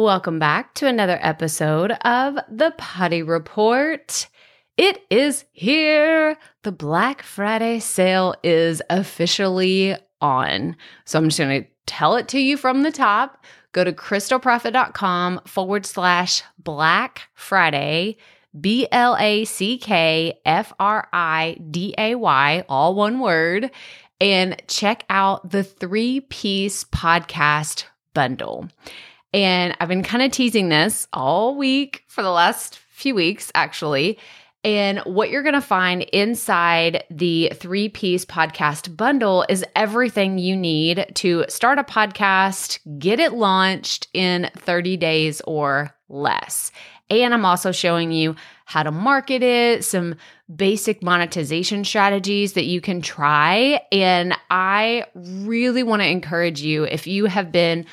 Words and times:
Welcome 0.00 0.38
back 0.38 0.72
to 0.76 0.86
another 0.86 1.18
episode 1.20 1.90
of 1.90 2.36
the 2.48 2.72
Proffitt 2.78 3.28
Report. 3.28 4.28
It 4.78 5.04
is 5.10 5.44
here. 5.52 6.38
The 6.62 6.72
Black 6.72 7.22
Friday 7.22 7.80
sale 7.80 8.34
is 8.42 8.80
officially 8.88 9.94
on. 10.22 10.76
So 11.04 11.18
I'm 11.18 11.26
just 11.26 11.38
going 11.38 11.64
to 11.64 11.68
tell 11.84 12.16
it 12.16 12.28
to 12.28 12.40
you 12.40 12.56
from 12.56 12.82
the 12.82 12.90
top. 12.90 13.44
Go 13.72 13.84
to 13.84 13.92
krystalproffitt.com 13.92 15.42
forward 15.44 15.84
slash 15.84 16.44
Black 16.58 17.28
Friday, 17.34 18.16
B 18.58 18.88
L 18.90 19.18
A 19.20 19.44
C 19.44 19.76
K 19.76 20.40
F 20.46 20.72
R 20.80 21.08
I 21.12 21.58
D 21.70 21.94
A 21.98 22.14
Y, 22.14 22.64
all 22.70 22.94
one 22.94 23.20
word, 23.20 23.70
and 24.18 24.62
check 24.66 25.04
out 25.10 25.50
the 25.50 25.62
three 25.62 26.20
piece 26.20 26.84
podcast 26.84 27.84
bundle. 28.14 28.66
And 29.32 29.76
I've 29.78 29.88
been 29.88 30.02
kind 30.02 30.22
of 30.22 30.32
teasing 30.32 30.68
this 30.68 31.06
all 31.12 31.56
week 31.56 32.04
for 32.08 32.22
the 32.22 32.30
last 32.30 32.78
few 32.90 33.14
weeks, 33.14 33.50
actually. 33.54 34.18
And 34.62 34.98
what 35.00 35.30
you're 35.30 35.42
going 35.42 35.54
to 35.54 35.60
find 35.62 36.02
inside 36.02 37.04
the 37.10 37.50
three 37.54 37.88
piece 37.88 38.26
podcast 38.26 38.94
bundle 38.94 39.46
is 39.48 39.64
everything 39.74 40.38
you 40.38 40.54
need 40.54 41.12
to 41.14 41.46
start 41.48 41.78
a 41.78 41.84
podcast, 41.84 42.78
get 42.98 43.20
it 43.20 43.32
launched 43.32 44.08
in 44.12 44.50
30 44.56 44.98
days 44.98 45.40
or 45.42 45.94
less. 46.10 46.72
And 47.08 47.32
I'm 47.32 47.46
also 47.46 47.72
showing 47.72 48.12
you 48.12 48.36
how 48.66 48.82
to 48.82 48.92
market 48.92 49.42
it, 49.42 49.84
some 49.84 50.14
basic 50.54 51.02
monetization 51.02 51.84
strategies 51.84 52.52
that 52.52 52.66
you 52.66 52.80
can 52.80 53.00
try. 53.00 53.80
And 53.90 54.36
I 54.50 55.06
really 55.14 55.82
want 55.82 56.02
to 56.02 56.08
encourage 56.08 56.60
you 56.60 56.84
if 56.84 57.06
you 57.06 57.26
have 57.26 57.50
been 57.50 57.86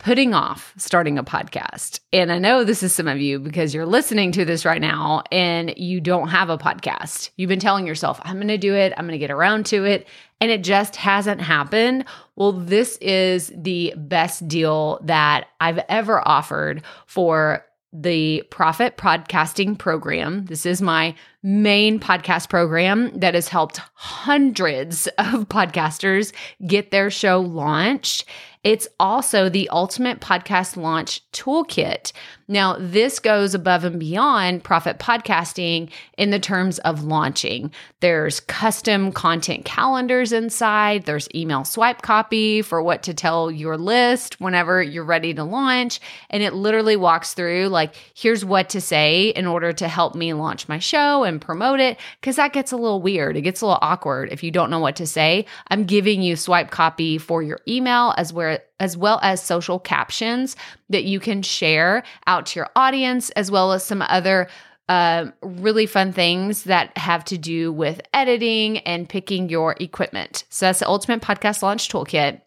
putting 0.00 0.32
off 0.32 0.72
starting 0.78 1.18
a 1.18 1.22
podcast. 1.22 2.00
And 2.12 2.32
I 2.32 2.38
know 2.38 2.64
this 2.64 2.82
is 2.82 2.92
some 2.92 3.06
of 3.06 3.20
you 3.20 3.38
because 3.38 3.74
you're 3.74 3.86
listening 3.86 4.32
to 4.32 4.46
this 4.46 4.64
right 4.64 4.80
now 4.80 5.22
and 5.30 5.74
you 5.76 6.00
don't 6.00 6.28
have 6.28 6.48
a 6.48 6.58
podcast. 6.58 7.30
You've 7.36 7.48
been 7.48 7.60
telling 7.60 7.86
yourself, 7.86 8.18
I'm 8.24 8.36
going 8.36 8.48
to 8.48 8.58
do 8.58 8.74
it, 8.74 8.94
I'm 8.96 9.04
going 9.04 9.12
to 9.12 9.18
get 9.18 9.30
around 9.30 9.66
to 9.66 9.84
it, 9.84 10.08
and 10.40 10.50
it 10.50 10.64
just 10.64 10.96
hasn't 10.96 11.42
happened. 11.42 12.06
Well, 12.34 12.52
this 12.52 12.96
is 13.02 13.52
the 13.54 13.92
best 13.96 14.48
deal 14.48 15.00
that 15.02 15.48
I've 15.60 15.80
ever 15.88 16.26
offered 16.26 16.82
for 17.06 17.64
the 17.92 18.44
Profit 18.50 18.96
Podcasting 18.96 19.76
Program. 19.76 20.46
This 20.46 20.64
is 20.64 20.80
my 20.80 21.14
main 21.42 21.98
podcast 21.98 22.48
program 22.48 23.18
that 23.18 23.34
has 23.34 23.48
helped 23.48 23.78
hundreds 23.94 25.08
of 25.18 25.48
podcasters 25.48 26.32
get 26.66 26.90
their 26.90 27.10
show 27.10 27.40
launched. 27.40 28.24
It's 28.62 28.86
also 28.98 29.48
the 29.48 29.68
Ultimate 29.70 30.20
Podcast 30.20 30.76
Launch 30.76 31.22
Toolkit. 31.32 32.12
Now, 32.50 32.74
this 32.80 33.20
goes 33.20 33.54
above 33.54 33.84
and 33.84 34.00
beyond 34.00 34.64
profit 34.64 34.98
podcasting 34.98 35.88
in 36.18 36.30
the 36.30 36.40
terms 36.40 36.80
of 36.80 37.04
launching. 37.04 37.70
There's 38.00 38.40
custom 38.40 39.12
content 39.12 39.64
calendars 39.64 40.32
inside, 40.32 41.04
there's 41.04 41.28
email 41.32 41.64
swipe 41.64 42.02
copy 42.02 42.60
for 42.60 42.82
what 42.82 43.04
to 43.04 43.14
tell 43.14 43.52
your 43.52 43.78
list 43.78 44.40
whenever 44.40 44.82
you're 44.82 45.04
ready 45.04 45.32
to 45.34 45.44
launch. 45.44 46.00
And 46.28 46.42
it 46.42 46.52
literally 46.52 46.96
walks 46.96 47.34
through 47.34 47.68
like, 47.68 47.94
here's 48.14 48.44
what 48.44 48.68
to 48.70 48.80
say 48.80 49.28
in 49.28 49.46
order 49.46 49.72
to 49.74 49.86
help 49.86 50.16
me 50.16 50.32
launch 50.32 50.68
my 50.68 50.80
show 50.80 51.22
and 51.22 51.40
promote 51.40 51.78
it. 51.78 52.00
Cause 52.20 52.34
that 52.34 52.52
gets 52.52 52.72
a 52.72 52.76
little 52.76 53.00
weird. 53.00 53.36
It 53.36 53.42
gets 53.42 53.60
a 53.60 53.66
little 53.66 53.78
awkward 53.80 54.32
if 54.32 54.42
you 54.42 54.50
don't 54.50 54.70
know 54.70 54.80
what 54.80 54.96
to 54.96 55.06
say. 55.06 55.46
I'm 55.68 55.84
giving 55.84 56.20
you 56.20 56.34
swipe 56.34 56.72
copy 56.72 57.16
for 57.16 57.44
your 57.44 57.60
email 57.68 58.12
as 58.16 58.32
well 58.32 58.58
as 58.80 58.96
well 58.96 59.20
as 59.22 59.42
social 59.42 59.78
captions 59.78 60.56
that 60.88 61.04
you 61.04 61.20
can 61.20 61.42
share 61.42 62.02
out 62.26 62.46
to 62.46 62.58
your 62.58 62.70
audience, 62.74 63.30
as 63.30 63.50
well 63.50 63.72
as 63.72 63.84
some 63.84 64.02
other 64.02 64.48
uh, 64.88 65.30
really 65.42 65.86
fun 65.86 66.12
things 66.12 66.64
that 66.64 66.96
have 66.98 67.24
to 67.24 67.38
do 67.38 67.72
with 67.72 68.00
editing 68.12 68.78
and 68.78 69.08
picking 69.08 69.48
your 69.48 69.76
equipment. 69.78 70.42
So 70.48 70.66
that's 70.66 70.80
the 70.80 70.88
Ultimate 70.88 71.22
Podcast 71.22 71.62
Launch 71.62 71.88
Toolkit. 71.88 72.40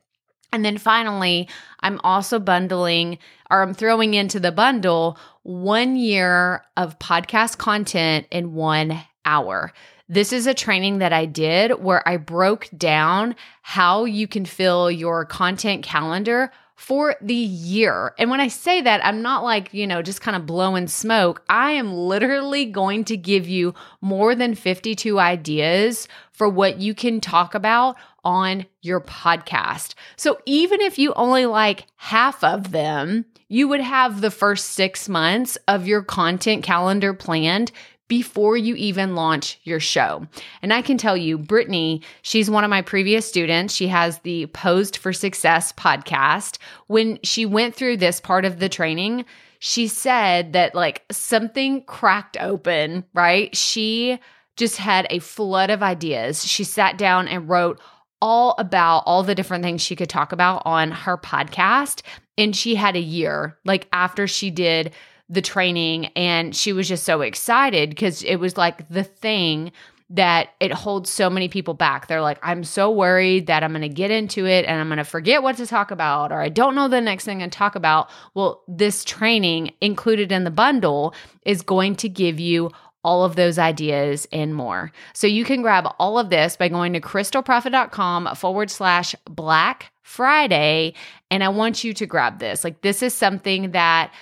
And 0.52 0.66
then 0.66 0.78
finally, 0.78 1.48
I'm 1.80 2.02
also 2.04 2.40
bundling 2.40 3.18
or 3.50 3.62
I'm 3.62 3.74
throwing 3.74 4.14
into 4.14 4.40
the 4.40 4.52
bundle 4.52 5.18
one 5.44 5.96
year 5.96 6.64
of 6.76 7.00
podcast 7.00 7.58
content 7.58 8.28
in 8.30 8.54
one 8.54 9.02
hour. 9.26 9.72
This 10.09 10.34
is 10.34 10.47
a 10.47 10.53
training 10.53 11.00
that 11.00 11.14
I 11.14 11.25
did 11.25 11.81
where 11.81 12.08
I 12.08 12.18
broke 12.18 12.69
down 12.75 13.36
how 13.62 14.06
you 14.06 14.28
can 14.28 14.46
fill 14.46 14.91
your 14.91 15.25
content 15.25 15.84
calendar 15.84 16.52
for 16.75 17.16
the 17.22 17.34
year. 17.34 18.13
And 18.18 18.30
when 18.30 18.42
I 18.42 18.50
say 18.50 18.81
that, 18.81 19.06
I'm 19.06 19.22
not 19.22 19.44
like, 19.44 19.74
you 19.74 19.88
know, 19.88 20.02
just 20.02 20.22
kind 20.22 20.36
of 20.36 20.46
blowing 20.46 20.88
smoke. 20.88 21.44
I 21.47 21.72
am 21.72 21.94
literally 21.94 22.66
going 22.66 23.06
to 23.06 23.16
give 23.16 23.47
you 23.47 23.74
more 24.02 24.36
than 24.36 24.56
52 24.56 25.19
ideas 25.19 26.08
for 26.31 26.50
what 26.50 26.80
you 26.80 26.94
can 26.94 27.22
talk 27.22 27.56
about 27.56 27.96
on 28.25 28.66
your 28.81 29.00
podcast. 29.00 29.94
So 30.18 30.40
even 30.46 30.81
if 30.81 30.97
you 30.97 31.13
only 31.13 31.46
like 31.46 31.86
half 31.96 32.44
of 32.44 32.72
them, 32.72 33.25
you 33.47 33.68
would 33.68 33.81
have 33.81 34.19
the 34.19 34.31
first 34.31 34.72
six 34.72 35.08
months 35.08 35.58
of 35.68 35.88
your 35.88 36.02
content 36.02 36.63
calendar 36.63 37.13
planned 37.13 37.72
before 38.08 38.58
you 38.58 38.75
even 38.75 39.16
launch 39.16 39.59
your 39.64 39.80
show. 39.80 40.28
And 40.62 40.74
I 40.74 40.81
can 40.81 40.97
tell 40.97 41.18
you, 41.18 41.38
Brittany, 41.38 42.02
she's 42.22 42.50
one 42.50 42.64
of 42.64 42.69
my 42.69 42.81
previous 42.81 43.28
students. 43.28 43.74
She 43.74 43.88
has 43.88 44.19
the 44.19 44.47
Posed 44.47 44.97
for 44.97 45.14
Success 45.14 45.72
podcast. 45.74 46.58
When 46.88 47.19
she 47.24 47.46
went 47.46 47.75
through 47.75 47.97
this 47.97 48.19
part 48.19 48.46
of 48.46 48.59
the 48.59 48.69
training, 48.69 49.25
she 49.59 49.88
said 49.88 50.53
that 50.53 50.75
like 50.75 51.03
something 51.12 51.84
cracked 51.86 52.38
open, 52.40 53.06
right? 53.13 53.56
She 53.56 54.19
just 54.58 54.78
had 54.78 55.08
a 55.09 55.19
flood 55.19 55.69
of 55.69 55.81
ideas. 55.81 56.46
She 56.46 56.63
sat 56.63 56.97
down 56.97 57.28
and 57.28 57.50
wrote 57.50 57.80
all 58.22 58.56
about 58.58 59.03
all 59.06 59.24
the 59.24 59.36
different 59.36 59.63
things 59.63 59.81
she 59.81 59.96
could 59.96 60.09
talk 60.09 60.31
about 60.31 60.62
on 60.66 60.92
her 60.92 61.18
podcast. 61.18 62.02
And 62.38 62.56
she 62.56 62.75
had 62.75 62.96
a 62.96 63.02
year, 63.02 63.58
like 63.66 63.88
after 63.92 64.28
she 64.28 64.50
did 64.50 64.94
the 65.30 65.42
training 65.42 66.08
and 66.16 66.56
she 66.56 66.74
was 66.74 66.88
just 66.88 67.04
so 67.04 67.22
excited 67.22 67.90
because 67.90 68.24
it 68.24 68.36
was 68.36 68.58
like 68.58 68.88
the 68.90 69.04
thing 69.04 69.72
that 70.10 70.50
it 70.60 70.72
holds 70.72 71.10
so 71.10 71.30
many 71.30 71.48
people 71.48 71.74
back. 71.74 72.08
They're 72.08 72.22
like, 72.22 72.38
I'm 72.44 72.64
so 72.64 72.92
worried 72.92 73.48
that 73.48 73.64
I'm 73.64 73.72
going 73.72 73.82
to 73.82 73.90
get 73.90 74.12
into 74.12 74.46
it 74.46 74.66
and 74.66 74.80
I'm 74.80 74.88
going 74.88 74.98
to 74.98 75.04
forget 75.04 75.42
what 75.42 75.58
to 75.58 75.66
talk 75.66 75.90
about, 75.90 76.32
or 76.32 76.40
I 76.40 76.50
don't 76.50 76.76
know 76.76 76.88
the 76.88 77.02
next 77.02 77.26
thing 77.26 77.40
to 77.40 77.48
talk 77.48 77.76
about. 77.76 78.12
Well, 78.36 78.64
this 78.68 79.04
training 79.04 79.74
included 79.82 80.32
in 80.32 80.44
the 80.44 80.52
bundle 80.52 81.16
is 81.46 81.64
going 81.64 81.96
to 81.98 82.10
give 82.10 82.40
you 82.40 82.70
all 83.04 83.24
of 83.26 83.36
those 83.36 83.58
ideas 83.58 84.28
and 84.32 84.56
more. 84.56 84.92
So 85.14 85.28
you 85.28 85.46
can 85.46 85.62
grab 85.62 85.88
all 86.00 86.20
of 86.20 86.30
this 86.30 86.56
by 86.58 86.70
going 86.70 86.94
to 86.94 87.02
krystalproffitt.com 87.02 88.36
forward 88.36 88.70
slash 88.70 89.16
black 89.26 89.92
Friday. 90.04 90.94
And 91.32 91.44
I 91.44 91.50
want 91.50 91.84
you 91.84 91.94
to 91.94 92.06
grab 92.06 92.40
this. 92.40 92.64
Like, 92.64 92.82
this 92.82 93.02
is 93.02 93.14
something 93.14 93.72
that 93.72 94.14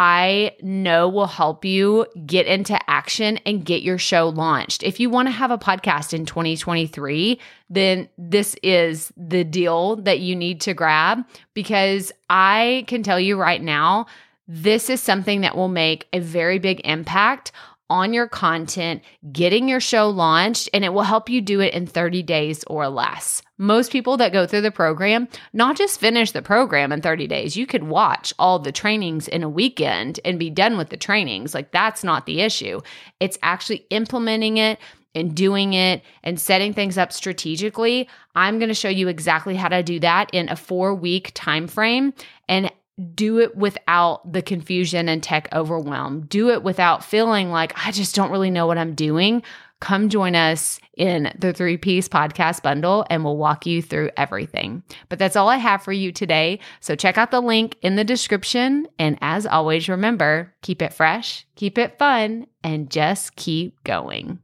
I 0.00 0.52
know 0.62 1.08
will 1.08 1.26
help 1.26 1.64
you 1.64 2.06
get 2.24 2.46
into 2.46 2.78
action 2.88 3.38
and 3.38 3.64
get 3.64 3.82
your 3.82 3.98
show 3.98 4.28
launched. 4.28 4.84
If 4.84 5.00
you 5.00 5.10
want 5.10 5.26
to 5.26 5.32
have 5.32 5.50
a 5.50 5.58
podcast 5.58 6.14
in 6.14 6.24
2023, 6.24 7.40
then 7.68 8.08
this 8.16 8.54
is 8.62 9.12
the 9.16 9.42
deal 9.42 9.96
that 9.96 10.20
you 10.20 10.36
need 10.36 10.60
to 10.60 10.72
grab 10.72 11.24
because 11.52 12.12
I 12.30 12.84
can 12.86 13.02
tell 13.02 13.18
you 13.18 13.36
right 13.36 13.60
now, 13.60 14.06
this 14.46 14.88
is 14.88 15.00
something 15.00 15.40
that 15.40 15.56
will 15.56 15.66
make 15.66 16.06
a 16.12 16.20
very 16.20 16.60
big 16.60 16.80
impact 16.84 17.50
on 17.90 18.12
your 18.12 18.28
content, 18.28 19.02
getting 19.32 19.68
your 19.68 19.80
show 19.80 20.08
launched, 20.08 20.68
and 20.74 20.84
it 20.84 20.92
will 20.92 21.02
help 21.02 21.28
you 21.28 21.40
do 21.40 21.60
it 21.60 21.74
in 21.74 21.86
30 21.86 22.22
days 22.22 22.64
or 22.64 22.88
less. 22.88 23.42
Most 23.56 23.90
people 23.90 24.16
that 24.18 24.32
go 24.32 24.46
through 24.46 24.60
the 24.60 24.70
program 24.70 25.26
not 25.52 25.76
just 25.76 25.98
finish 25.98 26.32
the 26.32 26.42
program 26.42 26.92
in 26.92 27.00
30 27.00 27.26
days. 27.26 27.56
You 27.56 27.66
could 27.66 27.84
watch 27.84 28.32
all 28.38 28.58
the 28.58 28.72
trainings 28.72 29.26
in 29.26 29.42
a 29.42 29.48
weekend 29.48 30.20
and 30.24 30.38
be 30.38 30.50
done 30.50 30.76
with 30.76 30.90
the 30.90 30.96
trainings. 30.96 31.54
Like 31.54 31.72
that's 31.72 32.04
not 32.04 32.26
the 32.26 32.40
issue. 32.40 32.80
It's 33.20 33.38
actually 33.42 33.86
implementing 33.90 34.58
it 34.58 34.78
and 35.14 35.34
doing 35.34 35.72
it 35.72 36.02
and 36.22 36.38
setting 36.38 36.72
things 36.72 36.98
up 36.98 37.12
strategically. 37.12 38.08
I'm 38.34 38.58
going 38.58 38.68
to 38.68 38.74
show 38.74 38.88
you 38.88 39.08
exactly 39.08 39.56
how 39.56 39.68
to 39.68 39.82
do 39.82 39.98
that 40.00 40.30
in 40.32 40.48
a 40.48 40.54
4-week 40.54 41.32
time 41.34 41.66
frame 41.66 42.12
and 42.48 42.70
do 43.14 43.38
it 43.38 43.56
without 43.56 44.32
the 44.32 44.42
confusion 44.42 45.08
and 45.08 45.22
tech 45.22 45.48
overwhelm. 45.52 46.22
Do 46.26 46.50
it 46.50 46.62
without 46.62 47.04
feeling 47.04 47.50
like 47.50 47.72
I 47.86 47.92
just 47.92 48.14
don't 48.14 48.30
really 48.30 48.50
know 48.50 48.66
what 48.66 48.78
I'm 48.78 48.94
doing. 48.94 49.42
Come 49.80 50.08
join 50.08 50.34
us 50.34 50.80
in 50.96 51.32
the 51.38 51.52
three 51.52 51.76
piece 51.76 52.08
podcast 52.08 52.62
bundle 52.62 53.06
and 53.08 53.24
we'll 53.24 53.36
walk 53.36 53.64
you 53.64 53.80
through 53.80 54.10
everything. 54.16 54.82
But 55.08 55.20
that's 55.20 55.36
all 55.36 55.48
I 55.48 55.56
have 55.56 55.82
for 55.82 55.92
you 55.92 56.10
today. 56.10 56.58
So 56.80 56.96
check 56.96 57.16
out 57.16 57.30
the 57.30 57.40
link 57.40 57.76
in 57.82 57.94
the 57.94 58.02
description. 58.02 58.88
And 58.98 59.16
as 59.20 59.46
always, 59.46 59.88
remember 59.88 60.52
keep 60.62 60.82
it 60.82 60.92
fresh, 60.92 61.46
keep 61.54 61.78
it 61.78 61.96
fun, 61.98 62.48
and 62.64 62.90
just 62.90 63.36
keep 63.36 63.84
going. 63.84 64.40